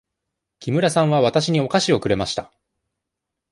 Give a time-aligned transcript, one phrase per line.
[0.61, 2.51] 木村さんはわたしにお菓子をくれました。